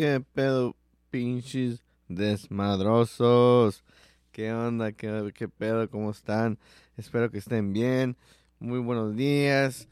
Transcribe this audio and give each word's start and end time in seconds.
¿Qué 0.00 0.18
pedo, 0.32 0.74
pinches 1.10 1.84
desmadrosos? 2.08 3.84
¿Qué 4.32 4.50
onda? 4.50 4.92
¿Qué, 4.92 5.30
¿Qué 5.34 5.46
pedo? 5.46 5.90
¿Cómo 5.90 6.10
están? 6.10 6.58
Espero 6.96 7.30
que 7.30 7.36
estén 7.36 7.74
bien. 7.74 8.16
Muy 8.60 8.78
buenos 8.78 9.14
días. 9.14 9.88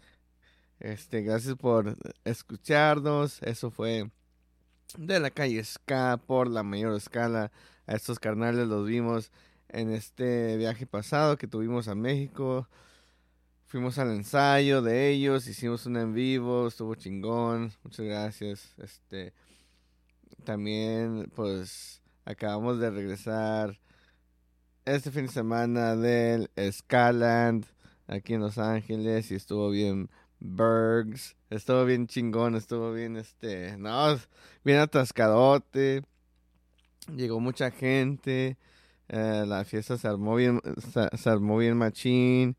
Este, 0.81 1.21
gracias 1.21 1.57
por 1.57 1.95
escucharnos. 2.25 3.43
Eso 3.43 3.71
fue 3.71 4.11
de 4.97 5.21
la 5.21 5.29
calle 5.29 5.63
Ska 5.63 6.19
por 6.27 6.49
la 6.49 6.63
mayor 6.63 6.97
escala. 6.97 7.53
A 7.87 7.95
estos 7.95 8.19
carnales 8.19 8.67
los 8.67 8.87
vimos 8.87 9.31
en 9.69 9.91
este 9.93 10.57
viaje 10.57 10.87
pasado 10.87 11.37
que 11.37 11.49
tuvimos 11.49 11.87
a 11.87 11.95
México. 11.95 12.67
Fuimos 13.67 13.99
al 13.99 14.13
ensayo 14.13 14.81
de 14.81 15.11
ellos, 15.11 15.47
hicimos 15.49 15.85
un 15.85 15.99
en 15.99 16.15
vivo, 16.15 16.67
estuvo 16.67 16.95
chingón. 16.95 17.73
Muchas 17.85 18.07
gracias. 18.07 18.73
Este, 18.79 19.35
también, 20.49 21.31
pues, 21.35 22.01
acabamos 22.25 22.81
de 22.81 22.91
regresar 22.91 23.79
este 24.87 25.11
fin 25.11 25.27
de 25.27 25.33
semana 25.33 25.95
del 25.95 26.51
Skyland 26.73 27.67
aquí 28.07 28.33
en 28.33 28.41
Los 28.41 28.57
Ángeles 28.57 29.31
y 29.31 29.35
estuvo 29.35 29.69
bien 29.69 30.09
Bergs, 30.41 31.37
estuvo 31.51 31.85
bien 31.85 32.07
chingón, 32.07 32.55
estuvo 32.55 32.95
bien 32.95 33.19
este, 33.19 33.77
no, 33.77 34.19
bien 34.65 34.79
atascadote, 34.79 36.03
llegó 37.15 37.41
mucha 37.41 37.71
gente, 37.71 38.57
eh, 39.09 39.45
la 39.47 39.67
fiesta 39.67 39.99
se 39.99 40.09
armó 40.09 40.35
bien, 40.35 40.63
se, 41.15 41.29
armó 41.29 41.59
bien 41.59 41.77
machín, 41.77 42.57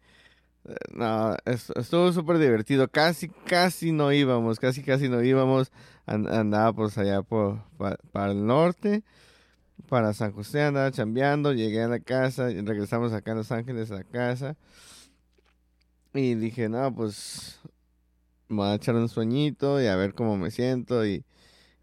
no, 0.93 1.35
estuvo 1.45 2.11
súper 2.11 2.37
divertido, 2.37 2.87
casi, 2.87 3.29
casi 3.29 3.91
no 3.91 4.11
íbamos, 4.11 4.59
casi, 4.59 4.83
casi 4.83 5.09
no 5.09 5.23
íbamos, 5.23 5.71
andaba 6.05 6.73
pues 6.73 6.97
allá 6.97 7.21
por, 7.21 7.63
para, 8.11 8.31
el 8.31 8.45
norte, 8.45 9.03
para 9.87 10.13
San 10.13 10.31
José, 10.31 10.61
andaba 10.63 10.91
chambeando, 10.91 11.53
llegué 11.53 11.83
a 11.83 11.87
la 11.87 11.99
casa, 11.99 12.51
y 12.51 12.61
regresamos 12.61 13.13
acá 13.13 13.31
a 13.31 13.35
Los 13.35 13.51
Ángeles 13.51 13.91
a 13.91 13.95
la 13.95 14.03
casa. 14.03 14.57
Y 16.13 16.35
dije, 16.35 16.69
no, 16.69 16.93
pues 16.93 17.59
me 18.47 18.57
voy 18.57 18.67
a 18.69 18.75
echar 18.75 18.95
un 18.95 19.09
sueñito 19.09 19.81
y 19.81 19.87
a 19.87 19.95
ver 19.95 20.13
cómo 20.13 20.37
me 20.37 20.51
siento. 20.51 21.05
Y, 21.05 21.23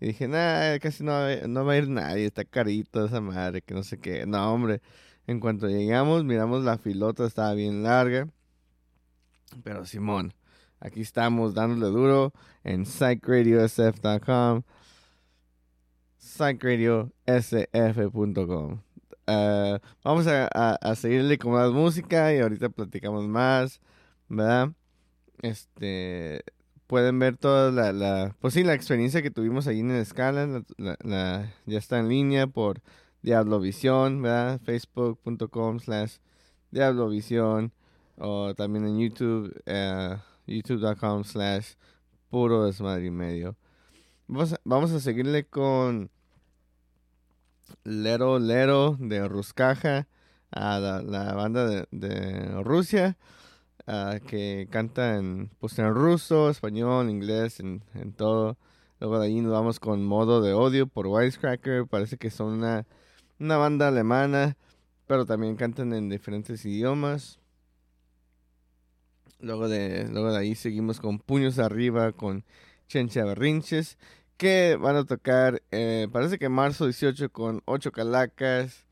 dije, 0.00 0.28
nada, 0.28 0.78
casi 0.80 1.04
no, 1.04 1.12
no 1.48 1.64
va 1.64 1.72
a 1.74 1.78
ir 1.78 1.88
nadie, 1.88 2.26
está 2.26 2.44
carito 2.44 3.06
esa 3.06 3.20
madre, 3.20 3.62
que 3.62 3.74
no 3.74 3.82
sé 3.82 3.98
qué. 3.98 4.26
No, 4.26 4.52
hombre, 4.52 4.82
en 5.26 5.40
cuanto 5.40 5.68
llegamos, 5.68 6.24
miramos 6.24 6.64
la 6.64 6.78
filota, 6.78 7.24
estaba 7.26 7.54
bien 7.54 7.82
larga. 7.82 8.28
Pero 9.62 9.86
Simón, 9.86 10.34
Aquí 10.80 11.00
estamos 11.00 11.54
dándole 11.54 11.86
duro 11.86 12.32
en 12.62 12.84
psychradiosf.com, 12.84 14.62
psychradiosf.com. 16.18 18.82
Uh, 19.28 19.80
vamos 20.04 20.28
a, 20.28 20.46
a, 20.74 20.94
seguirle 20.94 21.36
con 21.38 21.50
más 21.52 21.72
música 21.72 22.32
y 22.32 22.38
ahorita 22.38 22.68
platicamos 22.68 23.26
más, 23.26 23.80
¿verdad? 24.28 24.70
Este, 25.42 26.44
pueden 26.86 27.18
ver 27.18 27.36
toda 27.36 27.72
la, 27.72 27.92
la 27.92 28.36
pues 28.40 28.54
sí, 28.54 28.62
la 28.62 28.74
experiencia 28.74 29.22
que 29.22 29.32
tuvimos 29.32 29.66
ahí 29.66 29.80
en 29.80 29.90
el 29.90 30.02
escala, 30.02 30.62
la, 30.76 31.52
ya 31.64 31.78
está 31.78 31.98
en 31.98 32.08
línea 32.08 32.46
por 32.46 32.82
Diablovisión, 33.22 34.22
¿verdad? 34.22 34.60
Facebook.com 34.60 35.80
slash 35.80 36.18
Diablovisión 36.70 37.72
o 38.18 38.54
también 38.54 38.86
en 38.86 38.98
YouTube. 38.98 39.54
Uh, 39.66 40.16
youtube.com 40.46 41.24
slash 41.24 41.74
puro 42.30 42.66
desmadre 42.66 43.06
y 43.06 43.10
medio. 43.10 43.56
Vamos 44.26 44.52
a, 44.52 44.60
vamos 44.64 44.92
a 44.92 45.00
seguirle 45.00 45.44
con 45.44 46.10
Lero 47.84 48.38
Lero 48.38 48.96
de 48.98 49.26
Ruskaja, 49.28 50.06
a 50.50 50.78
la, 50.78 51.34
banda 51.34 51.86
de, 51.90 52.62
Rusia, 52.62 53.16
que 54.26 54.68
canta 54.70 55.16
en, 55.16 55.50
pues 55.58 55.78
en 55.78 55.92
ruso, 55.92 56.50
español, 56.50 57.10
inglés, 57.10 57.60
en, 57.60 57.84
en, 57.94 58.12
todo. 58.12 58.56
Luego 59.00 59.18
de 59.18 59.26
ahí 59.26 59.40
nos 59.40 59.52
vamos 59.52 59.80
con 59.80 60.04
Modo 60.04 60.40
de 60.40 60.52
Odio 60.54 60.86
por 60.86 61.06
Wisecracker, 61.06 61.86
parece 61.86 62.16
que 62.16 62.30
son 62.30 62.54
una, 62.54 62.86
una 63.38 63.56
banda 63.56 63.88
alemana, 63.88 64.56
pero 65.06 65.26
también 65.26 65.56
cantan 65.56 65.92
en 65.92 66.08
diferentes 66.08 66.64
idiomas. 66.64 67.40
Luego 69.40 69.68
de, 69.68 70.08
luego 70.10 70.32
de 70.32 70.38
ahí 70.38 70.54
seguimos 70.54 71.00
con 71.00 71.18
Puños 71.18 71.58
Arriba, 71.58 72.12
con 72.12 72.44
Chencha 72.88 73.24
Berrinches, 73.24 73.98
que 74.36 74.76
van 74.80 74.96
a 74.96 75.04
tocar, 75.04 75.62
eh, 75.70 76.08
parece 76.12 76.38
que 76.38 76.48
marzo 76.48 76.86
18 76.86 77.30
con 77.30 77.62
Ocho 77.66 77.92
Calacas, 77.92 78.86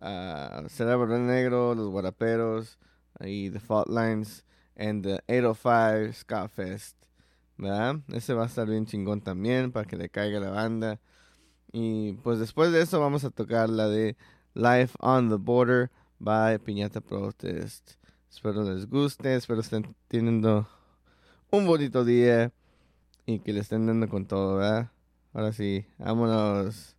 uh, 0.00 0.68
Cerebro 0.68 1.18
Negro, 1.18 1.74
Los 1.74 1.88
Guaraperos, 1.88 2.78
y 3.20 3.50
The 3.50 3.60
Fault 3.60 3.88
Lines, 3.88 4.44
and 4.76 5.02
The 5.02 5.20
805 5.28 6.12
Ska 6.12 6.48
Fest. 6.48 6.96
¿Verdad? 7.58 8.00
Ese 8.08 8.34
va 8.34 8.44
a 8.44 8.46
estar 8.46 8.68
bien 8.68 8.84
chingón 8.84 9.22
también 9.22 9.72
para 9.72 9.86
que 9.86 9.96
le 9.96 10.10
caiga 10.10 10.40
la 10.40 10.50
banda. 10.50 11.00
Y 11.72 12.12
pues 12.22 12.38
después 12.38 12.70
de 12.72 12.82
eso 12.82 13.00
vamos 13.00 13.24
a 13.24 13.30
tocar 13.30 13.70
la 13.70 13.88
de 13.88 14.16
Life 14.54 14.94
on 15.00 15.30
the 15.30 15.36
Border 15.36 15.90
by 16.18 16.58
Piñata 16.58 17.00
Protest. 17.00 17.92
Espero 18.30 18.62
les 18.62 18.88
guste, 18.88 19.34
espero 19.34 19.60
estén 19.60 19.94
teniendo 20.08 20.68
un 21.50 21.66
bonito 21.66 22.04
día 22.04 22.52
y 23.24 23.38
que 23.40 23.52
le 23.52 23.60
estén 23.60 23.86
dando 23.86 24.08
con 24.08 24.26
todo, 24.26 24.56
¿verdad? 24.56 24.90
Ahora 25.32 25.52
sí, 25.52 25.86
vámonos. 25.98 26.96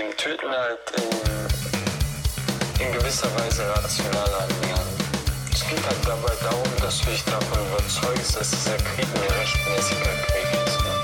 Dem 0.00 0.16
Töten 0.16 0.48
halt 0.48 0.78
in, 0.96 2.86
in 2.86 2.92
gewisser 2.92 3.28
Weise 3.38 3.62
rational 3.76 4.32
annähern. 4.34 4.88
Es 5.52 5.60
geht 5.68 5.84
halt 5.84 5.98
dabei 6.06 6.34
darum, 6.42 6.72
dass 6.80 7.00
du 7.00 7.10
dich 7.10 7.22
davon 7.24 7.58
überzeugst, 7.68 8.36
dass 8.36 8.50
dieser 8.50 8.76
Krieg 8.76 9.06
ein 9.14 9.20
rechtmäßiger 9.38 10.14
Krieg 10.26 10.66
ist. 10.66 10.99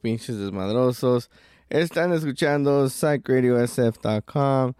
Pinches 0.00 0.38
desmadrosos. 0.38 1.30
Están 1.68 2.12
escuchando 2.12 2.88
psychradiosf.com. 2.88 4.72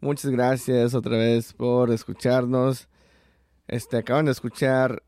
Muchas 0.00 0.30
gracias 0.30 0.94
otra 0.94 1.16
vez 1.16 1.52
por 1.52 1.90
escucharnos. 1.90 2.88
Este, 3.68 3.98
acaban 3.98 4.26
de 4.26 4.32
escuchar 4.32 5.02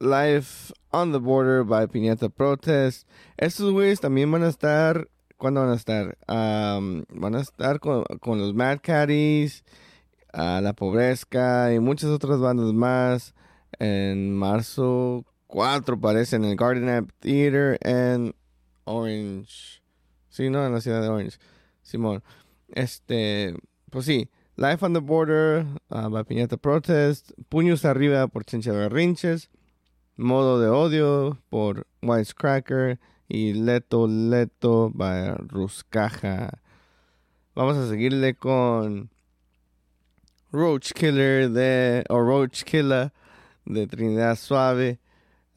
Life 0.00 0.72
on 0.90 1.12
the 1.12 1.18
Border 1.18 1.64
by 1.64 1.86
Piñata 1.88 2.28
Protest. 2.28 3.08
Estos 3.36 3.72
güeyes 3.72 4.00
también 4.00 4.30
van 4.30 4.42
a 4.42 4.48
estar. 4.48 5.08
¿Cuándo 5.36 5.60
van 5.60 5.70
a 5.70 5.76
estar? 5.76 6.16
Van 6.26 7.34
a 7.34 7.40
estar 7.40 7.80
con, 7.80 8.04
con 8.20 8.38
los 8.38 8.54
Mad 8.54 8.78
Caddies, 8.82 9.64
La 10.32 10.72
Pobrezca 10.74 11.72
y 11.72 11.80
muchas 11.80 12.10
otras 12.10 12.40
bandas 12.40 12.72
más. 12.72 13.34
En 13.78 14.34
marzo 14.34 15.24
4 15.46 16.00
parece 16.00 16.36
en 16.36 16.44
el 16.44 16.56
Garden 16.56 16.88
App 16.88 17.10
Theater 17.20 17.78
en 17.82 18.34
Orange. 18.84 19.82
Sí, 20.28 20.50
no, 20.50 20.64
en 20.66 20.72
la 20.72 20.80
ciudad 20.80 21.02
de 21.02 21.08
Orange. 21.08 21.38
Simón. 21.82 22.22
Este, 22.68 23.54
pues 23.90 24.06
sí. 24.06 24.28
Life 24.56 24.84
on 24.84 24.92
the 24.92 25.00
Border, 25.00 25.66
uh, 25.90 26.24
Piñata 26.24 26.56
Protest. 26.56 27.32
Puños 27.48 27.84
arriba 27.84 28.26
por 28.28 28.44
Chencha 28.44 28.72
Berrinches. 28.72 29.50
Modo 30.16 30.60
de 30.60 30.68
odio 30.68 31.38
por 31.50 31.86
Wisecracker. 32.02 33.00
Y 33.28 33.54
Leto 33.54 34.06
Leto 34.06 34.90
by 34.94 35.34
Ruscaja. 35.48 36.60
Vamos 37.54 37.76
a 37.76 37.88
seguirle 37.88 38.34
con 38.34 39.10
Roach 40.52 40.92
Killer 40.92 41.50
de. 41.50 42.04
O 42.08 42.20
Roach 42.20 42.64
Killer 42.64 43.12
de 43.64 43.86
Trinidad 43.86 44.36
Suave. 44.36 45.00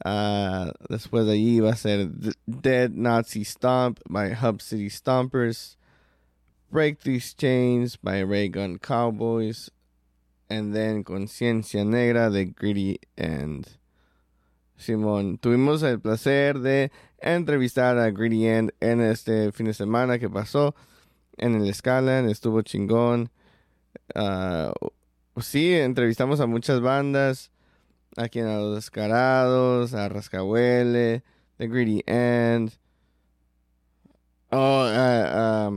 Ah, 0.04 0.72
después 0.88 1.26
de 1.26 1.32
allí 1.32 1.60
va 1.60 1.72
a 1.72 1.76
ser 1.76 2.08
Dead 2.46 2.90
Nazi 2.90 3.44
Stomp 3.44 4.00
by 4.08 4.34
Hub 4.34 4.60
City 4.60 4.88
Stompers. 4.90 5.76
Break 6.70 7.00
These 7.00 7.34
Chains 7.34 7.96
by 7.96 8.22
Ray 8.22 8.48
Gun 8.48 8.78
Cowboys. 8.78 9.70
And 10.50 10.74
then 10.74 11.04
Conciencia 11.04 11.84
Negra 11.84 12.30
de 12.30 12.46
Gritty 12.46 13.00
and 13.16 13.66
Simón, 14.78 15.38
tuvimos 15.38 15.82
el 15.82 16.00
placer 16.00 16.60
de 16.60 16.92
entrevistar 17.18 17.98
a 17.98 18.10
Greedy 18.10 18.46
End 18.46 18.72
en 18.80 19.00
este 19.00 19.50
fin 19.50 19.66
de 19.66 19.74
semana 19.74 20.18
que 20.18 20.30
pasó 20.30 20.74
en 21.36 21.56
el 21.56 21.74
Skyline, 21.74 22.30
estuvo 22.30 22.62
chingón. 22.62 23.30
Ah, 24.14 24.72
sí, 25.40 25.74
entrevistamos 25.74 26.38
a 26.40 26.46
muchas 26.46 26.80
bandas, 26.80 27.50
aquí 28.16 28.40
en 28.40 28.46
a 28.48 28.58
Los 28.58 28.74
Descarados, 28.76 29.94
a 29.94 30.08
Rascahuele, 30.08 31.22
The 31.58 31.68
Greedy 31.68 32.02
End, 32.06 32.72
oh, 34.50 34.82
a, 34.82 35.66
a- 35.68 35.72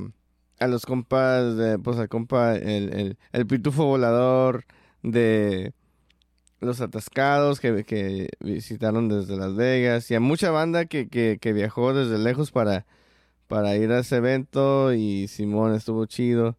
a 0.59 0.67
los 0.67 0.85
compas, 0.85 1.55
de, 1.57 1.79
pues 1.79 1.97
al 1.97 2.07
compa, 2.07 2.55
el, 2.55 2.93
el, 2.93 3.17
el 3.31 3.47
pitufo 3.47 3.85
volador 3.85 4.65
de 5.01 5.73
los 6.59 6.81
atascados 6.81 7.59
que, 7.59 7.83
que 7.83 8.29
visitaron 8.39 9.09
desde 9.09 9.35
Las 9.37 9.55
Vegas 9.55 10.11
y 10.11 10.15
a 10.15 10.19
mucha 10.19 10.51
banda 10.51 10.85
que, 10.85 11.09
que, 11.09 11.39
que 11.41 11.53
viajó 11.53 11.93
desde 11.95 12.19
lejos 12.19 12.51
para, 12.51 12.85
para 13.47 13.75
ir 13.75 13.91
a 13.91 13.99
ese 13.99 14.17
evento 14.17 14.93
y 14.93 15.27
Simón 15.27 15.73
estuvo 15.73 16.05
chido. 16.05 16.57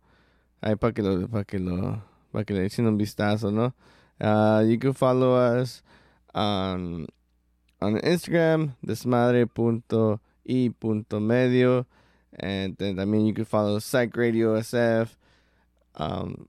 Ahí 0.61 0.77
para 0.77 0.93
que 0.95 1.03
lo 1.03 1.29
para 1.29 1.45
que 1.45 1.59
lo 1.61 2.05
para 2.33 2.45
que 2.45 2.55
le 2.55 2.65
echen 2.67 2.87
un 2.87 2.97
vistazo 2.99 3.51
no 3.53 3.75
Uh, 4.23 4.63
you 4.65 4.79
can 4.79 4.93
follow 4.95 5.35
us 5.35 5.83
on 6.35 7.09
on 7.81 7.99
Instagram 7.99 8.77
desmadre.y.medio 8.87 9.47
and 12.39 12.77
then 12.79 12.99
I 12.99 13.05
mean, 13.05 13.27
you 13.27 13.35
can 13.35 13.45
follow 13.45 13.79
Psych 13.79 14.17
Radio 14.17 14.59
SF 14.59 15.09
um, 15.97 16.49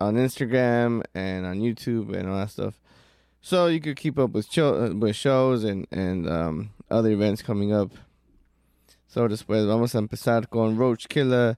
on 0.00 0.16
Instagram 0.16 1.02
and 1.14 1.46
on 1.46 1.60
YouTube 1.60 2.14
and 2.14 2.28
all 2.28 2.36
that 2.36 2.50
stuff. 2.50 2.80
So 3.40 3.66
you 3.66 3.80
could 3.80 3.96
keep 3.96 4.18
up 4.18 4.30
with 4.30 4.50
show, 4.50 4.92
with 4.92 5.16
shows 5.16 5.64
and 5.64 5.86
and 5.90 6.28
um, 6.28 6.70
other 6.90 7.10
events 7.10 7.42
coming 7.42 7.72
up. 7.72 7.92
So 9.08 9.28
después 9.28 9.66
vamos 9.66 9.94
a 9.94 9.98
empezar 9.98 10.48
con 10.48 10.76
Roach 10.76 11.08
Killer 11.08 11.56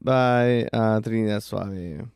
by 0.00 0.68
uh, 0.72 1.00
Trinidad 1.00 1.42
Suave. 1.42 2.08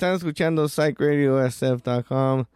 Están 0.00 0.16
escuchando 0.16 0.66
psychradiosf.com. 0.66 2.46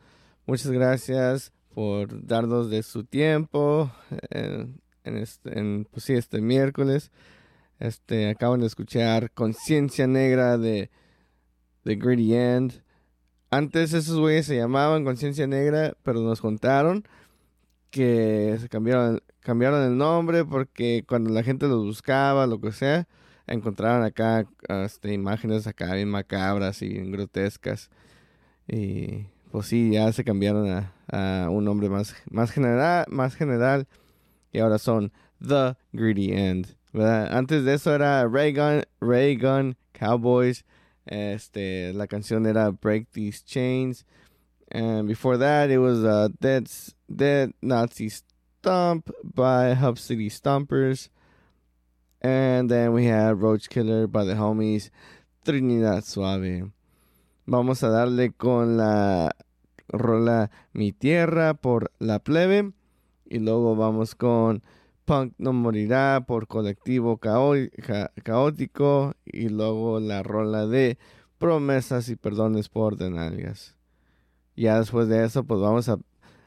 Muchas 0.47 0.71
gracias 0.71 1.53
por 1.75 2.27
darnos 2.27 2.71
de 2.71 2.83
su 2.83 3.05
tiempo 3.05 3.93
en, 4.31 4.81
en 5.05 5.19
este, 5.19 5.59
en, 5.59 5.87
pues 5.91 6.05
sí, 6.05 6.15
este 6.15 6.41
miércoles. 6.41 7.11
Este, 7.79 8.31
acaban 8.31 8.61
de 8.61 8.67
escuchar 8.67 9.31
Conciencia 9.33 10.07
Negra 10.07 10.57
de, 10.57 10.89
de 11.85 11.97
Gritty 11.97 12.35
End. 12.35 12.83
Antes 13.51 13.93
esos 13.93 14.19
güeyes 14.19 14.47
se 14.47 14.57
llamaban 14.57 15.05
Conciencia 15.05 15.47
Negra, 15.47 15.93
pero 16.03 16.21
nos 16.21 16.41
contaron 16.41 17.07
que 17.91 18.57
se 18.59 18.71
cambiaron 18.71 19.21
el 19.83 19.99
nombre 19.99 20.47
porque 20.47 21.05
cuando 21.07 21.29
la 21.29 21.43
gente 21.43 21.69
los 21.69 21.85
buscaba, 21.85 22.47
lo 22.47 22.59
que 22.59 22.73
sea, 22.73 23.07
encontraron 23.47 24.05
acá 24.05 24.47
este, 24.69 25.13
imágenes 25.13 25.67
acá 25.67 25.95
bien 25.95 26.11
macabras 26.11 26.83
y 26.83 26.89
bien 26.89 27.13
grotescas. 27.13 27.91
Y 28.67 29.27
pues 29.51 29.67
sí, 29.67 29.93
ya 29.93 30.11
se 30.13 30.25
cambiaron 30.25 30.69
a, 30.69 30.93
a 31.09 31.51
un 31.51 31.65
nombre 31.65 31.89
más, 31.89 32.15
más, 32.31 32.51
general, 32.51 33.07
más 33.09 33.35
general 33.35 33.87
y 34.53 34.59
ahora 34.61 34.79
son 34.79 35.13
The 35.41 35.77
Greedy 35.93 36.33
End. 36.33 36.77
¿verdad? 36.95 37.37
Antes 37.37 37.65
de 37.65 37.75
eso 37.75 37.95
era 37.95 38.27
Raygun, 38.27 38.83
Raygun 39.01 39.77
Cowboys. 39.93 40.65
Este, 41.07 41.93
la 41.93 42.07
canción 42.07 42.47
era 42.47 42.71
Break 42.71 43.11
These 43.11 43.45
Chains. 43.45 44.07
And 44.71 45.07
before 45.07 45.37
that, 45.39 45.71
it 45.71 45.79
was 45.79 46.05
uh, 46.05 46.29
Dead, 46.41 46.69
Dead 47.15 47.53
Nazi 47.61 48.09
Stomp 48.09 49.11
by 49.23 49.75
Hub 49.75 49.99
City 49.99 50.31
Stompers. 50.31 51.11
And 52.25 52.71
then 52.71 52.95
we 52.95 53.05
had 53.05 53.43
Roach 53.43 53.69
Killer 53.69 54.07
by 54.07 54.25
the 54.25 54.33
homies 54.33 54.91
Trinidad 55.45 56.05
Suave. 56.05 56.71
Vamos 57.45 57.83
a 57.83 57.91
darle 57.91 58.33
con 58.33 58.79
la 58.79 59.37
rola 59.89 60.51
Mi 60.73 60.93
Tierra 60.93 61.53
por 61.53 61.93
La 61.99 62.21
Plebe. 62.21 62.73
Y 63.27 63.41
luego 63.41 63.77
vamos 63.77 64.15
con 64.15 64.63
Punk 65.05 65.35
No 65.37 65.53
Morirá 65.53 66.25
por 66.27 66.47
Colectivo 66.47 67.19
Caótico. 67.19 69.13
Y 69.27 69.51
luego 69.51 70.01
la 70.01 70.23
rola 70.23 70.67
de 70.67 70.97
Promesas 71.37 72.09
y 72.09 72.17
Perdones 72.17 72.71
por 72.71 72.97
Denalgas. 72.97 73.77
Ya 74.57 74.79
después 74.79 75.09
de 75.09 75.27
eso, 75.27 75.45
pues 75.45 75.61
vamos 75.61 75.91
a, 75.91 75.99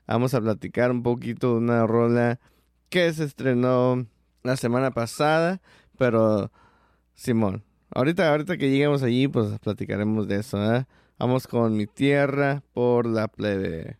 vamos 0.07 0.33
a 0.33 0.41
platicar 0.41 0.89
un 0.89 1.03
poquito 1.03 1.51
de 1.51 1.57
una 1.57 1.85
rola 1.85 2.39
que 2.89 3.13
se 3.13 3.25
estrenó 3.25 4.07
la 4.47 4.57
semana 4.57 4.91
pasada. 4.91 5.61
Pero, 5.97 6.51
Simón, 7.13 7.63
ahorita, 7.91 8.29
ahorita 8.29 8.57
que 8.57 8.69
lleguemos 8.69 9.03
allí, 9.03 9.27
pues 9.27 9.59
platicaremos 9.59 10.27
de 10.27 10.37
eso. 10.37 10.75
¿eh? 10.75 10.85
Vamos 11.19 11.47
con 11.47 11.75
Mi 11.75 11.87
Tierra 11.87 12.63
por 12.73 13.05
la 13.05 13.27
plebe. 13.27 13.97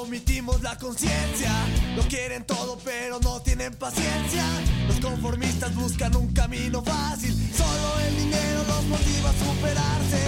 omitimos 0.00 0.62
la 0.62 0.76
conciencia. 0.78 1.52
Lo 1.96 2.02
quieren 2.02 2.44
todo, 2.44 2.78
pero 2.84 3.20
no 3.20 3.40
tienen 3.40 3.74
paciencia. 3.74 4.44
Los 4.88 4.98
conformistas 5.00 5.74
buscan 5.74 6.16
un 6.16 6.32
camino 6.32 6.82
fácil. 6.82 7.34
Solo 7.54 8.00
el 8.06 8.16
dinero 8.16 8.64
los 8.66 8.84
motiva 8.86 9.30
a 9.30 9.32
superarse. 9.32 10.20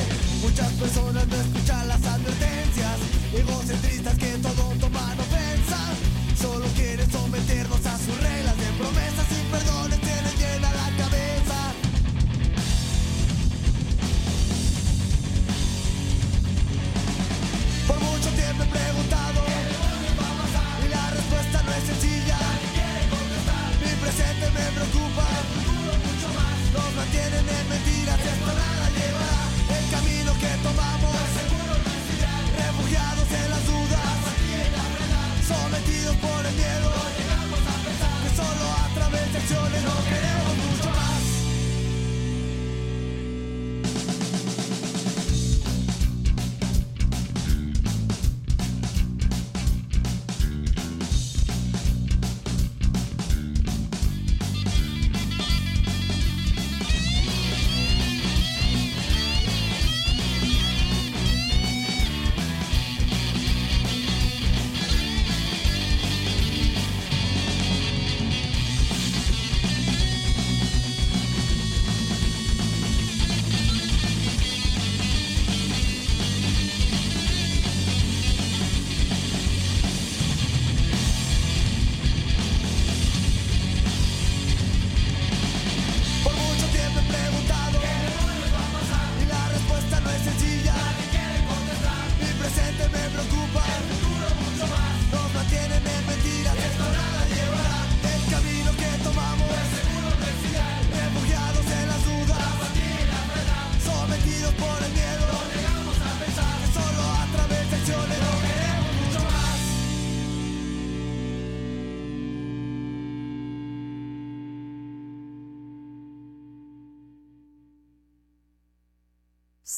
Muchas 0.42 0.72
personas 0.72 1.26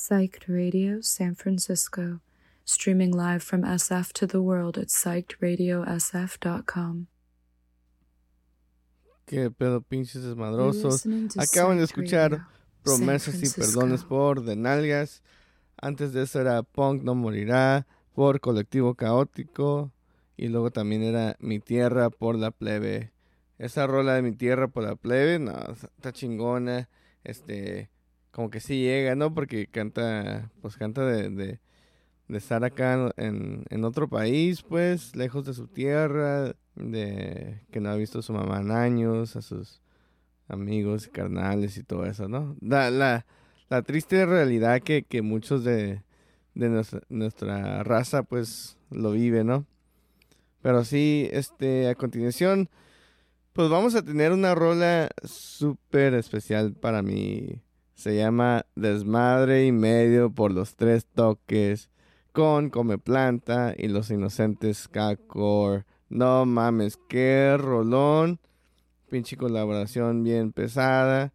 Psyched 0.06 0.48
Radio 0.48 1.00
San 1.00 1.34
Francisco, 1.34 2.20
streaming 2.66 3.10
live 3.10 3.42
from 3.42 3.62
SF 3.62 4.12
to 4.12 4.26
the 4.26 4.42
world 4.42 4.76
at 4.76 4.88
psychedradiosf.com. 4.88 7.06
Qué 9.24 9.50
pedo, 9.50 9.80
pinches 9.80 10.22
desmadrosos. 10.22 11.06
Acaban 11.38 11.78
de 11.78 11.84
escuchar 11.84 12.48
Promesas 12.82 13.42
y 13.42 13.48
Perdones 13.58 14.04
por 14.04 14.44
De 14.44 14.56
Nalgas. 14.56 15.22
Antes 15.80 16.12
de 16.12 16.24
eso 16.24 16.38
era 16.38 16.62
Punk 16.62 17.02
No 17.02 17.14
Morirá 17.14 17.86
por 18.12 18.40
Colectivo 18.40 18.96
Caótico. 18.96 19.90
Y 20.36 20.48
luego 20.48 20.70
también 20.70 21.02
era 21.02 21.34
Mi 21.38 21.60
Tierra 21.60 22.10
por 22.10 22.36
la 22.36 22.50
Plebe. 22.50 23.14
Esa 23.56 23.86
rola 23.86 24.16
de 24.16 24.20
Mi 24.20 24.32
Tierra 24.32 24.68
por 24.68 24.82
la 24.82 24.96
Plebe, 24.96 25.38
no, 25.38 25.54
está 25.96 26.12
chingona. 26.12 26.90
Este, 27.22 27.88
como 28.34 28.50
que 28.50 28.58
sí 28.58 28.82
llega, 28.82 29.14
¿no? 29.14 29.32
Porque 29.32 29.68
canta, 29.68 30.50
pues 30.60 30.76
canta 30.76 31.06
de, 31.06 31.30
de, 31.30 31.60
estar 32.36 32.64
acá 32.64 33.12
en, 33.16 33.64
en 33.70 33.84
otro 33.84 34.08
país, 34.08 34.62
pues, 34.62 35.14
lejos 35.14 35.44
de 35.46 35.54
su 35.54 35.68
tierra, 35.68 36.56
de 36.74 37.60
que 37.70 37.80
no 37.80 37.90
ha 37.90 37.94
visto 37.94 38.18
a 38.18 38.22
su 38.22 38.32
mamá 38.32 38.60
en 38.60 38.72
años, 38.72 39.36
a 39.36 39.42
sus 39.42 39.80
amigos 40.48 41.06
y 41.06 41.10
carnales 41.10 41.76
y 41.78 41.84
todo 41.84 42.06
eso, 42.06 42.28
¿no? 42.28 42.56
La, 42.60 42.90
la, 42.90 43.24
la 43.68 43.82
triste 43.82 44.26
realidad 44.26 44.82
que, 44.82 45.04
que 45.04 45.22
muchos 45.22 45.62
de, 45.62 46.02
de 46.54 46.68
nuestra, 46.68 47.02
nuestra 47.08 47.84
raza, 47.84 48.24
pues, 48.24 48.76
lo 48.90 49.12
vive, 49.12 49.44
¿no? 49.44 49.64
Pero 50.60 50.84
sí, 50.84 51.28
este, 51.30 51.88
a 51.88 51.94
continuación, 51.94 52.68
pues 53.52 53.68
vamos 53.68 53.94
a 53.94 54.02
tener 54.02 54.32
una 54.32 54.56
rola 54.56 55.10
súper 55.22 56.14
especial 56.14 56.72
para 56.72 57.00
mí. 57.00 57.63
Se 57.94 58.16
llama 58.16 58.66
Desmadre 58.74 59.66
y 59.66 59.72
medio 59.72 60.30
por 60.30 60.52
los 60.52 60.74
tres 60.76 61.06
toques 61.06 61.90
con 62.32 62.68
Come 62.70 62.98
Planta 62.98 63.74
y 63.76 63.88
los 63.88 64.10
inocentes 64.10 64.88
K-Core. 64.88 65.84
No 66.08 66.44
mames, 66.44 66.98
qué 67.08 67.56
rolón. 67.56 68.40
Pinche 69.08 69.36
colaboración 69.36 70.24
bien 70.24 70.52
pesada. 70.52 71.32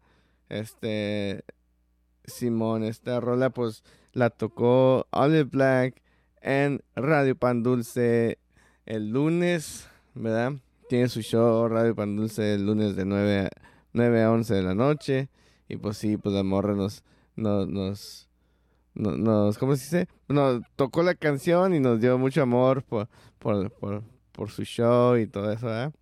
Este, 0.50 1.44
Simón, 2.24 2.84
esta 2.84 3.20
rola 3.20 3.50
pues 3.50 3.82
la 4.12 4.30
tocó 4.30 5.06
Olive 5.10 5.44
Black 5.44 6.02
en 6.42 6.82
Radio 6.94 7.36
Pan 7.36 7.62
Dulce 7.62 8.38
el 8.86 9.10
lunes, 9.10 9.88
¿verdad? 10.14 10.54
Tiene 10.88 11.08
su 11.08 11.22
show 11.22 11.68
Radio 11.68 11.94
Pan 11.94 12.16
Dulce 12.16 12.54
el 12.54 12.66
lunes 12.66 12.96
de 12.96 13.04
9 13.04 13.38
a, 13.40 13.50
9 13.92 14.22
a 14.22 14.32
11 14.32 14.54
de 14.54 14.62
la 14.62 14.74
noche. 14.74 15.28
Y 15.70 15.76
pues 15.76 15.96
sí, 15.98 16.16
pues 16.16 16.34
la 16.34 16.42
morra 16.42 16.74
nos, 16.74 17.04
nos, 17.36 17.68
nos, 17.68 18.28
no- 18.94 19.16
nos, 19.16 19.58
¿cómo 19.58 19.76
se 19.76 19.84
dice? 19.84 20.08
Nos 20.28 20.62
tocó 20.76 21.02
la 21.02 21.14
canción 21.14 21.74
y 21.74 21.80
nos 21.80 22.00
dio 22.00 22.18
mucho 22.18 22.42
amor 22.42 22.82
por, 22.84 23.08
por, 23.38 23.70
por, 23.72 24.02
por 24.32 24.50
su 24.50 24.64
show 24.64 25.16
y 25.16 25.26
todo 25.26 25.52
eso, 25.52 25.66
¿verdad? 25.66 25.92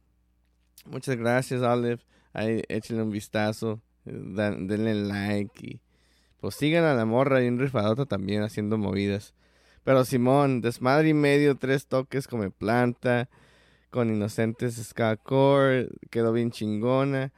Muchas 0.86 1.16
gracias, 1.16 1.62
Olive. 1.62 2.00
Ahí 2.32 2.62
échenle 2.68 3.02
un 3.02 3.10
vistazo, 3.10 3.80
eh, 4.06 4.12
denle 4.14 4.94
like 4.94 5.80
pues 6.40 6.54
sigan 6.56 6.84
a 6.84 6.94
la 6.94 7.04
morra 7.04 7.42
y 7.42 7.48
un 7.48 7.58
rifadota 7.58 8.06
también 8.06 8.42
haciendo 8.42 8.78
movidas. 8.78 9.34
Pero 9.84 10.04
Simón, 10.04 10.60
desmadre 10.60 11.10
y 11.10 11.14
medio, 11.14 11.56
tres 11.56 11.86
toques 11.86 12.28
como 12.28 12.50
planta, 12.50 13.28
con 13.90 14.10
inocentes 14.14 14.76
ska 14.76 15.16
core, 15.16 15.88
quedó 16.10 16.32
bien 16.32 16.50
chingona. 16.50 17.32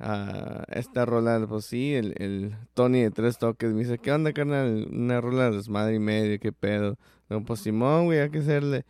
Ah, 0.00 0.64
esta 0.68 1.04
rola, 1.06 1.46
pues 1.48 1.66
sí, 1.66 1.94
el, 1.94 2.14
el 2.18 2.56
Tony 2.74 3.02
de 3.02 3.10
tres 3.10 3.38
toques 3.38 3.72
me 3.72 3.80
dice, 3.80 3.98
¿qué 3.98 4.12
onda, 4.12 4.32
carnal? 4.32 4.88
Una 4.92 5.20
rola 5.20 5.50
de 5.50 5.56
desmadre 5.56 5.94
y 5.94 5.98
medio, 6.00 6.38
qué 6.40 6.52
pedo. 6.52 6.98
No, 7.28 7.44
pues 7.44 7.60
Simón, 7.60 8.06
güey, 8.06 8.18
hay 8.20 8.30
que 8.30 8.38
hacerle. 8.38 8.84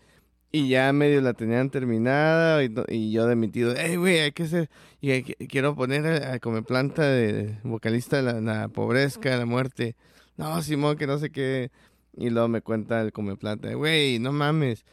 Y 0.53 0.69
ya 0.69 0.93
medio 0.93 1.21
la 1.21 1.35
tenían 1.35 1.69
terminada 1.71 2.63
y, 2.89 3.13
yo 3.13 3.27
de 3.27 3.37
mi 3.37 3.49
tío, 3.49 3.75
hey, 3.77 3.97
güey, 3.97 4.21
hay 4.21 4.33
que 4.33 4.45
hacer, 4.45 4.71
y 5.01 5.11
hay 5.11 5.25
quiero 5.25 5.75
poner 5.75 6.07
a, 6.07 6.35
a 6.35 6.63
Planta 6.63 7.03
de 7.03 7.59
vocalista 7.65 8.19
de 8.19 8.23
la, 8.23 8.41
la 8.41 8.69
pobreza, 8.69 9.19
la 9.25 9.47
muerte. 9.47 9.97
No, 10.37 10.63
Simón, 10.63 10.97
que 10.97 11.07
no 11.07 11.19
sé 11.19 11.31
qué. 11.31 11.71
Y 12.17 12.31
luego 12.31 12.49
me 12.49 12.63
cuenta 12.63 13.01
el 13.01 13.13
Come 13.13 13.37
Planta, 13.37 13.75
güey, 13.75 14.19
no 14.21 14.33
mames. 14.33 14.85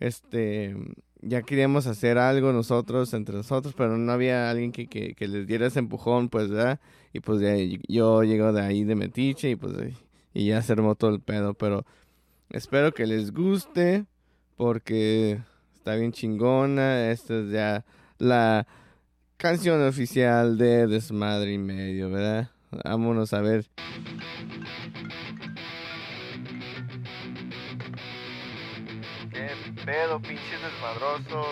Este, 0.00 0.76
ya 1.22 1.42
queríamos 1.42 1.86
hacer 1.86 2.18
algo 2.18 2.52
nosotros, 2.52 3.12
entre 3.14 3.36
nosotros, 3.36 3.74
pero 3.76 3.96
no 3.96 4.12
había 4.12 4.50
alguien 4.50 4.72
que, 4.72 4.86
que, 4.86 5.28
les 5.28 5.46
diera 5.46 5.66
ese 5.66 5.78
empujón, 5.78 6.28
pues, 6.28 6.48
¿verdad? 6.50 6.80
Y 7.12 7.20
pues 7.20 7.42
ahí- 7.42 7.80
yo 7.88 8.22
llego 8.22 8.52
de 8.52 8.60
ahí 8.62 8.84
de 8.84 8.94
Metiche 8.94 9.50
y 9.50 9.56
pues 9.56 9.74
y 10.34 10.46
ya 10.46 10.60
se 10.60 10.72
armó 10.72 10.94
todo 10.94 11.10
el 11.14 11.20
pedo, 11.20 11.54
pero 11.54 11.86
espero 12.50 12.92
que 12.92 13.06
les 13.06 13.32
guste 13.32 14.04
porque 14.56 15.40
está 15.74 15.94
bien 15.94 16.12
chingona. 16.12 17.10
Esta 17.10 17.38
es 17.38 17.50
ya 17.50 17.84
la 18.18 18.66
canción 19.38 19.82
oficial 19.86 20.58
de 20.58 20.86
Desmadre 20.86 21.54
y 21.54 21.58
Medio, 21.58 22.10
¿verdad? 22.10 22.50
Vámonos 22.84 23.32
a 23.32 23.40
ver. 23.40 23.66
Pedo, 29.86 30.20
pinches 30.20 30.60
desmadrosos? 30.60 31.46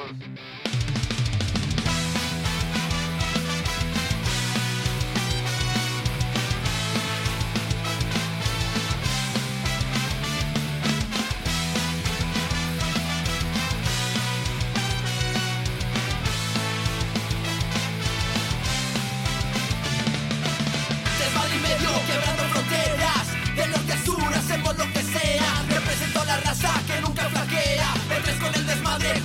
Y 21.44 21.58
medio, 21.58 21.90
quebrando 22.06 22.42
fronteras 22.52 23.28
De 23.54 23.66
norte 23.68 23.92
a 23.92 24.04
sur 24.04 24.34
hacemos 24.34 24.78
lo 24.78 24.92
que 24.92 25.02
sea 25.02 25.73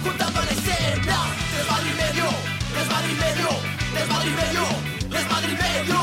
juntando 0.04 0.42
la 0.42 0.52
escena 0.52 1.18
Desmadre 1.56 1.90
y 1.90 1.96
medio, 1.96 2.28
desmadre 2.76 3.12
y 3.12 3.16
medio 3.16 3.50
Desmadre 3.94 4.30
y 4.30 4.36
medio, 4.36 4.66
desmadre 5.10 5.52
y 5.52 5.56
medio 5.56 6.00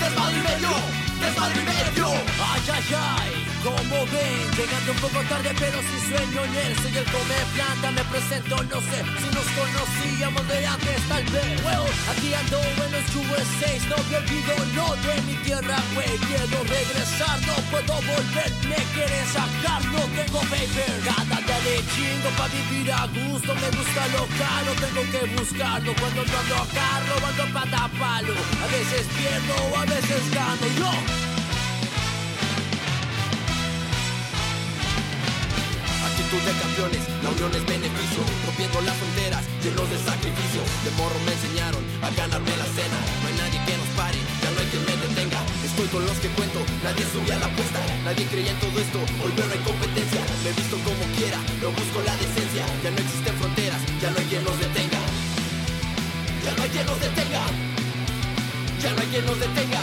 Desmadre 0.00 0.36
y 0.36 0.42
medio, 0.42 0.72
desmadre 1.20 1.60
y 1.60 1.64
medio 1.64 2.06
Ay, 2.42 2.62
ay, 2.74 2.94
ay, 2.94 3.46
como 3.62 3.98
ven 4.10 4.46
Llegando 4.56 4.92
un 4.92 4.98
poco 4.98 5.20
tarde 5.28 5.50
pero 5.58 5.78
sin 5.78 6.02
sueño 6.10 6.44
en 6.44 6.54
él 6.66 6.72
Soy 6.82 6.96
el 6.96 7.04
come 7.04 7.38
planta, 7.54 7.90
me 7.92 8.04
presento, 8.10 8.56
no 8.64 8.80
sé 8.80 8.98
Si 9.22 9.28
nos 9.30 9.46
conocíamos 9.54 10.48
de 10.48 10.66
antes 10.66 11.00
tal 11.08 11.24
vez 11.24 11.64
Well, 11.64 11.86
aquí 12.10 12.34
ando 12.34 12.58
en 12.58 12.90
los 12.94 13.06
USA 13.14 13.72
No 13.90 13.96
me 14.10 14.16
olvido, 14.16 14.54
no 14.74 14.86
de 15.06 15.14
mi 15.22 15.34
tierra, 15.46 15.78
güey 15.94 16.14
Quiero 16.26 16.58
regresar, 16.66 17.38
no 17.46 17.54
puedo 17.70 17.94
volver 18.02 18.50
paper. 20.56 20.92
Cada 21.04 21.38
día 21.46 21.58
de 21.66 21.76
chingo 21.92 22.30
pa' 22.38 22.48
vivir 22.48 22.92
a 22.92 23.06
gusto. 23.06 23.50
Me 23.62 23.68
gusta 23.76 24.02
lo 24.14 24.22
caro, 24.40 24.70
tengo 24.82 25.02
que 25.12 25.22
buscarlo. 25.36 25.90
Cuando 26.00 26.24
no 26.24 26.38
ando 26.40 26.56
acá 26.64 26.88
robando 27.08 27.44
pata 27.52 27.90
palo. 27.98 28.34
A 28.64 28.66
veces 28.72 29.04
pierdo, 29.16 29.56
a 29.76 29.84
veces 29.84 30.22
gano. 30.32 30.66
Yo. 30.78 30.90
Actitud 36.06 36.42
de 36.48 36.52
campeones, 36.62 37.02
la 37.22 37.28
unión 37.30 37.52
es 37.54 37.64
beneficio. 37.66 38.22
Rompiendo 38.46 38.80
las 38.82 38.96
fronteras, 38.96 39.44
llenos 39.62 39.88
de 39.90 39.98
sacrificio. 39.98 40.62
De 40.84 40.90
morro 40.96 41.18
me 41.26 41.32
enseñaron 41.32 41.82
a 42.02 42.08
ganarme 42.10 42.56
la 42.56 42.68
cena. 42.76 42.98
No 43.20 43.28
hay 43.28 43.36
nadie 43.42 43.60
que 43.66 43.76
nos 43.76 43.90
pare, 44.00 44.18
Estoy 45.76 45.92
con 45.92 46.06
los 46.06 46.16
que 46.24 46.28
cuento, 46.28 46.64
nadie 46.82 47.04
subía 47.12 47.36
la 47.36 47.44
apuesta 47.44 47.78
Nadie 48.02 48.24
creía 48.32 48.50
en 48.50 48.56
todo 48.60 48.80
esto, 48.80 48.96
hoy 48.96 49.30
veo 49.36 49.44
no 49.44 49.52
hay 49.52 49.60
competencia 49.60 50.24
Me 50.42 50.50
visto 50.56 50.76
como 50.80 51.04
quiera, 51.12 51.36
no 51.60 51.68
busco 51.68 52.00
la 52.00 52.16
decencia. 52.16 52.64
Ya 52.82 52.90
no 52.92 52.96
existen 52.96 53.36
fronteras, 53.36 53.80
ya 54.00 54.08
no 54.08 54.16
hay 54.16 54.24
quien 54.24 54.42
nos 54.42 54.58
detenga. 54.58 55.00
Ya 56.44 56.50
no 56.56 56.62
hay 56.62 56.70
quien 56.70 56.86
nos 56.86 56.98
detenga. 56.98 57.44
Ya 58.80 58.88
no 58.88 59.00
hay 59.02 59.08
quien 59.12 59.26
nos 59.26 59.38
detenga. 59.38 59.82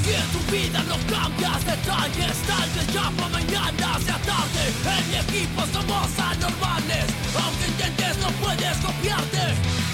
Si 0.00 0.10
en 0.16 0.28
tu 0.32 0.40
vida 0.48 0.80
no 0.88 0.96
cambias 1.12 1.60
detalles 1.66 2.36
Tal 2.48 2.68
vez 2.72 2.86
ya 2.88 3.10
para 3.20 3.28
mañana 3.28 4.00
sea 4.00 4.18
tarde. 4.24 4.62
En 4.96 5.04
mi 5.10 5.16
equipo 5.28 5.60
somos 5.76 6.08
anormales 6.18 7.06
Aunque 7.36 7.66
intentes 7.68 8.16
no 8.16 8.28
puedes 8.40 8.76
copiarte 8.78 9.91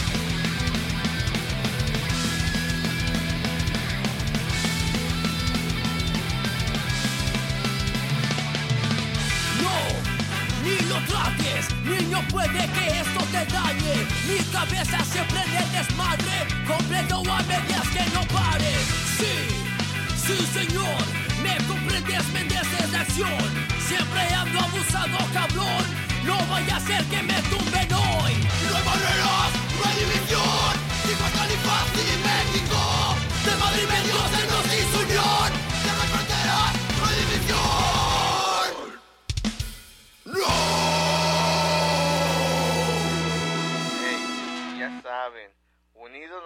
niño 12.08 12.22
puede 12.28 12.66
que 12.72 13.00
esto 13.00 13.20
te 13.30 13.44
dañe. 13.52 14.06
Mi 14.26 14.38
cabeza 14.52 15.04
siempre 15.04 15.42
en 15.42 15.56
el 15.56 15.72
desmadre. 15.72 16.36
Completo 16.66 17.22
a 17.30 17.42
medias 17.42 17.88
que 17.88 18.04
no 18.14 18.22
pare. 18.28 18.72
Sí, 19.18 19.34
sí 20.24 20.48
señor. 20.52 21.02
Me 21.42 21.56
comprendes, 21.66 22.26
me 22.32 22.44
la 22.92 23.00
acción. 23.00 23.44
Siempre 23.86 24.34
ando 24.34 24.58
abusado, 24.60 25.18
cabrón. 25.32 25.84
No 26.24 26.36
vaya 26.50 26.76
a 26.76 26.80
ser 26.80 27.04
que 27.04 27.22
me 27.22 27.40
tumben 27.42 27.92
hoy. 27.92 28.34
No 28.70 28.76
hay 28.76 28.84
barreras, 28.84 29.50
no 29.76 29.88
hay 29.88 29.96
división 30.04 30.72
Digo 31.06 31.26
Califas 31.36 31.88
y 31.94 32.16
México. 32.28 33.16
De 33.44 33.56
Madrid 33.56 33.86
medio 33.88 34.18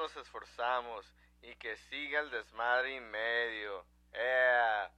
del 0.03 0.23
esforzamos 0.23 1.07
y 1.43 1.55
que 1.57 1.77
siga 1.77 2.21
el 2.21 2.31
desmadre 2.33 2.97
y 2.97 3.01
medio. 3.01 3.85
¡Ea! 4.13 4.91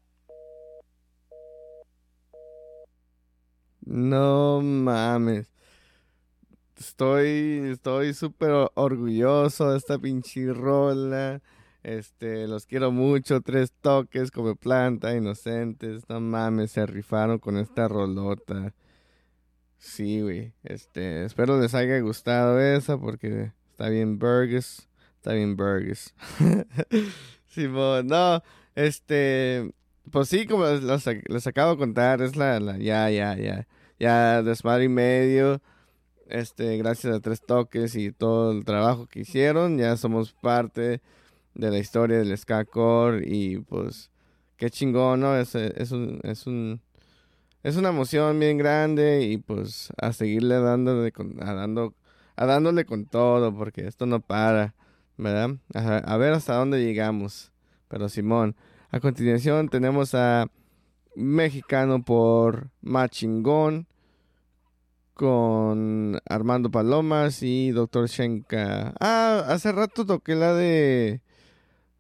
No 3.83 4.63
mames. 4.63 5.53
Estoy, 6.79 7.69
estoy 7.71 8.15
súper 8.15 8.71
orgulloso 8.75 9.73
de 9.73 9.79
esta 9.79 9.99
pinche 9.99 10.55
rola. 10.55 11.43
Este, 11.83 12.49
los 12.49 12.65
quiero 12.65 12.91
mucho. 12.91 13.43
Tres 13.43 13.73
toques 13.83 14.31
como 14.31 14.57
planta, 14.57 15.15
inocentes. 15.15 16.09
No 16.09 16.19
mames, 16.21 16.71
se 16.71 16.87
rifaron 16.87 17.39
con 17.39 17.59
esta 17.59 17.89
rolota. 17.89 18.73
Sí, 19.77 20.23
güey. 20.23 20.55
Este, 20.63 21.27
espero 21.27 21.61
les 21.61 21.75
haya 21.75 22.01
gustado 22.01 22.59
esa 22.59 22.97
porque 22.97 23.53
está 23.71 23.91
bien 23.91 24.19
Burgess. 24.19 24.89
Está 25.25 25.33
bien 25.33 25.57
Burgess. 25.57 26.13
Simón, 27.47 28.09
no, 28.09 28.43
este, 28.75 29.73
pues 30.11 30.29
sí, 30.29 30.47
como 30.47 30.67
les- 30.67 31.07
les 31.31 31.47
acabo 31.47 31.71
de 31.71 31.79
contar, 31.79 32.21
es 32.21 32.37
la, 32.37 32.61
la, 32.61 32.77
ya, 32.77 33.09
ya, 33.09 33.35
ya, 33.39 33.67
ya 33.99 34.43
desmadre 34.43 34.85
y 34.85 34.89
medio. 34.91 35.63
Este, 36.29 36.77
gracias 36.79 37.17
a 37.17 37.21
tres 37.21 37.41
toques 37.41 37.97
y 37.97 38.13
todo 38.13 38.53
el 38.53 38.65
trabajo 38.67 39.07
que 39.07 39.21
hicieron, 39.21 39.79
ya 39.79 39.97
somos 39.97 40.35
parte 40.35 41.01
de 41.55 41.71
la 41.71 41.79
historia 41.79 42.19
del 42.19 42.37
ska 42.39 42.65
core 42.67 43.23
y 43.27 43.59
pues 43.61 44.11
qué 44.59 44.71
chingón, 44.71 45.21
¿no? 45.21 45.37
Es, 45.39 45.55
es 45.55 45.93
un, 45.93 46.21
es 46.25 46.47
un, 46.47 46.83
es 47.63 47.77
una 47.77 47.91
emoción 47.91 48.39
bien 48.41 48.59
grande 48.59 49.23
y 49.23 49.39
pues 49.39 49.91
a 49.97 50.13
seguirle 50.13 50.57
dándole 50.61 51.13
con, 51.13 51.43
a 51.43 51.55
dando, 51.55 51.95
a 52.37 52.47
dándole 52.47 52.85
con 52.85 53.07
todo 53.07 53.55
porque 53.55 53.87
esto 53.87 54.07
no 54.07 54.21
para, 54.21 54.75
¿verdad? 55.17 55.57
A, 55.75 56.17
ver 56.17 56.33
hasta 56.33 56.55
dónde 56.55 56.85
llegamos. 56.85 57.53
Pero 57.89 58.09
Simón, 58.09 58.57
a 58.91 59.01
continuación 59.01 59.69
tenemos 59.69 60.15
a 60.15 60.47
Mexicano 61.15 62.03
por 62.03 62.71
Machingón 62.81 63.87
con 65.15 66.21
Armando 66.29 66.71
Palomas 66.71 67.43
y 67.43 67.71
Doctor 67.71 68.09
Shenka. 68.09 68.95
Ah, 69.01 69.45
hace 69.47 69.71
rato 69.71 70.05
toqué 70.05 70.35
la 70.35 70.55
de 70.55 71.21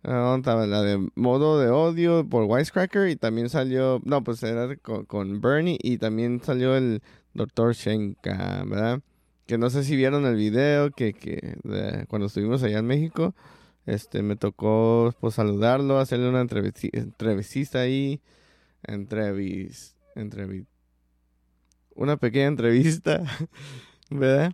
ah, 0.03 0.12
¿dónde 0.12 0.41
estaba? 0.41 0.67
la 0.67 0.83
de 0.83 1.09
Modo 1.15 1.61
de 1.61 1.71
Odio 1.71 2.29
por 2.29 2.45
Wisecracker 2.45 3.09
y 3.09 3.17
también 3.17 3.49
salió, 3.49 4.01
no, 4.05 4.25
pues 4.25 4.43
era 4.43 4.75
con, 4.77 5.05
con 5.05 5.41
Bernie 5.41 5.79
y 5.81 5.99
también 5.99 6.41
salió 6.43 6.77
el 6.77 7.03
Doctor 7.35 7.75
Shenka, 7.75 8.65
¿verdad? 8.67 9.01
Que 9.47 9.59
no 9.59 9.68
sé 9.70 9.84
si 9.84 9.95
vieron 9.97 10.24
el 10.26 10.36
video 10.36 10.90
que, 10.90 11.12
que 11.12 11.57
cuando 12.09 12.26
estuvimos 12.26 12.62
allá 12.62 12.78
en 12.78 12.86
México, 12.86 13.34
este 13.86 14.22
me 14.22 14.36
tocó 14.36 15.14
pues 15.20 15.34
saludarlo, 15.34 15.99
hacerle 15.99 16.30
una 16.30 16.40
entrevista 16.40 17.78
ahí, 17.80 18.22
entrevis, 18.82 19.97
entrevi- 20.16 20.66
una 21.95 22.16
pequeña 22.16 22.47
entrevista, 22.47 23.22
¿verdad? 24.11 24.53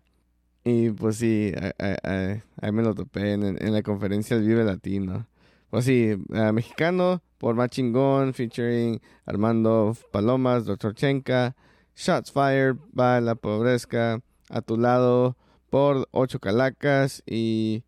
Y 0.65 0.91
pues 0.91 1.17
sí, 1.17 1.53
ahí 1.79 2.73
me 2.73 2.83
lo 2.83 2.95
topé 2.95 3.33
en, 3.33 3.45
en 3.45 3.73
la 3.73 3.83
conferencia 3.83 4.37
del 4.37 4.47
Vive 4.47 4.65
Latino. 4.65 5.27
Pues 5.71 5.85
sí, 5.85 6.17
eh, 6.35 6.53
mexicano 6.53 7.23
por 7.39 7.55
Machingón, 7.55 8.35
featuring 8.35 9.01
Armando 9.25 9.97
Palomas, 10.13 10.65
Dr. 10.67 10.95
Chenka, 10.95 11.55
Shots 11.97 12.33
Fired 12.33 12.77
by 12.93 13.23
La 13.23 13.37
Pobrezca, 13.37 14.21
A 14.51 14.61
Tu 14.61 14.77
Lado 14.77 15.37
por 15.71 16.09
Ocho 16.11 16.41
Calacas 16.41 17.23
y... 17.25 17.85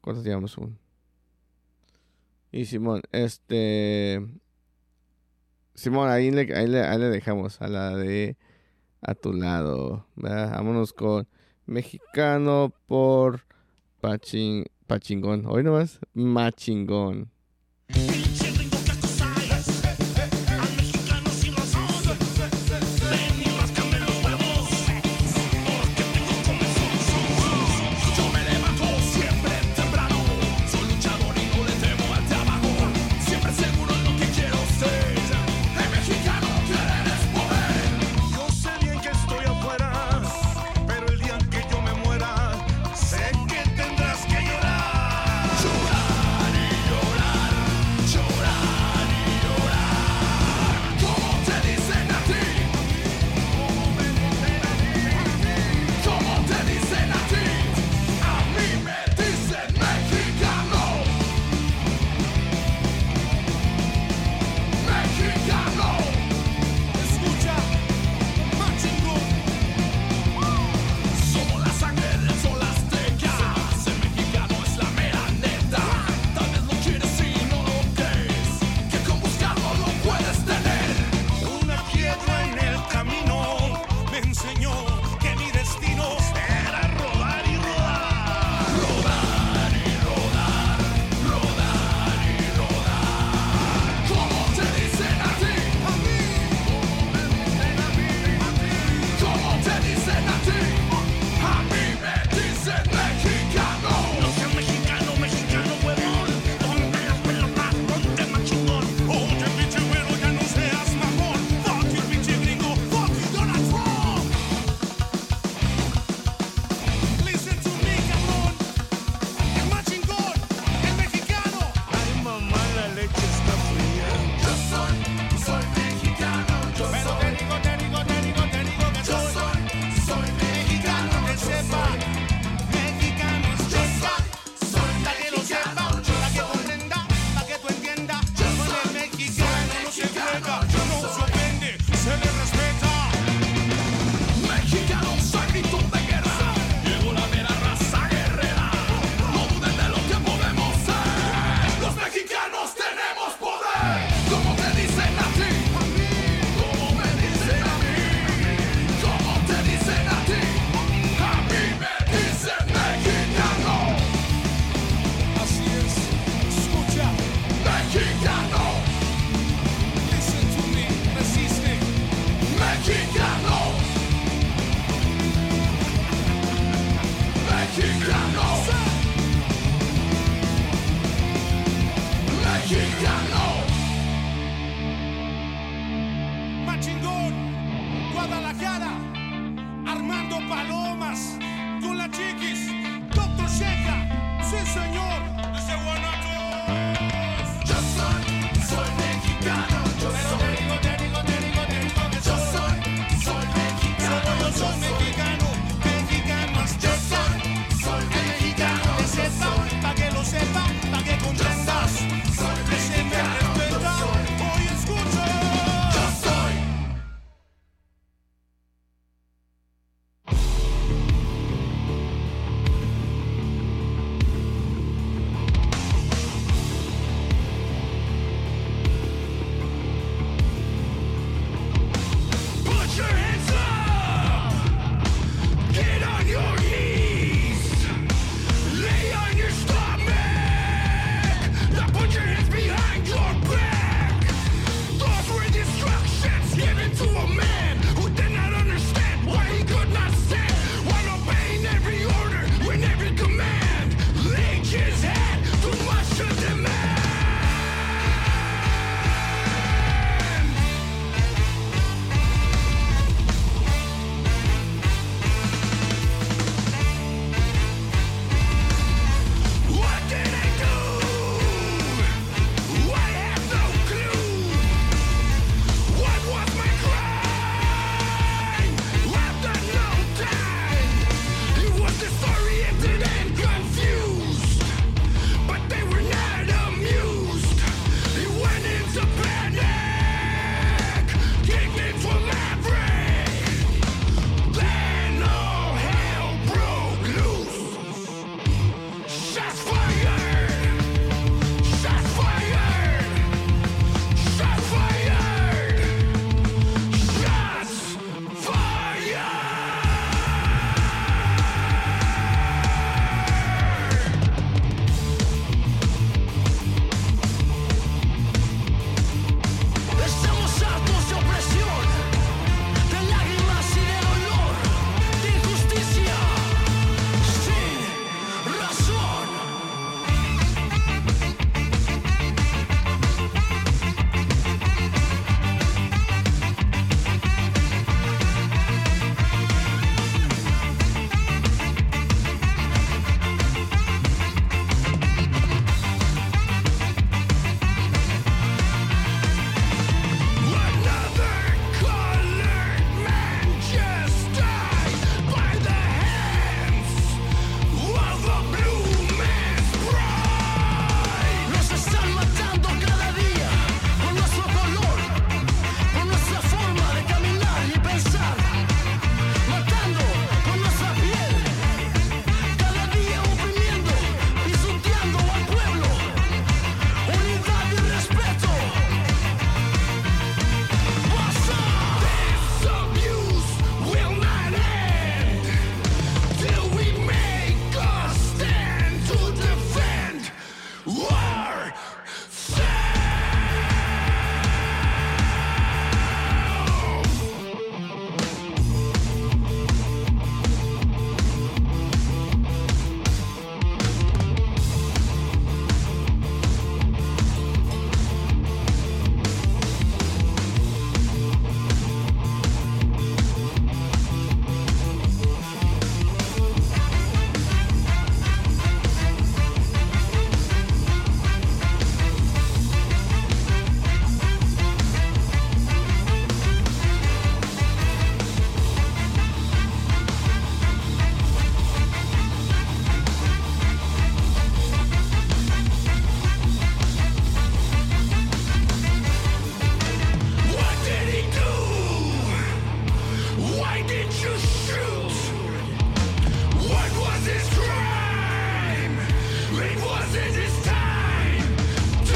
¿Cuántos 0.00 0.24
llevamos? 0.24 0.56
Un? 0.58 0.78
Y 2.52 2.66
Simón, 2.66 3.02
este... 3.10 4.24
Simón, 5.74 6.08
ahí 6.08 6.30
le, 6.30 6.54
ahí, 6.54 6.68
le, 6.68 7.08
dejamos 7.08 7.60
a 7.60 7.66
la 7.66 7.96
de 7.96 8.36
A 9.00 9.14
Tu 9.14 9.32
Lado. 9.32 10.06
¿verdad? 10.14 10.52
Vámonos 10.52 10.92
con 10.92 11.26
Mexicano 11.66 12.72
por 12.86 13.44
Pachin, 14.00 14.66
Pachingón. 14.86 15.46
Hoy 15.46 15.64
nomás, 15.64 15.98
Machingón. 16.12 17.33